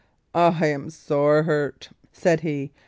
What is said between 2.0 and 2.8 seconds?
said he.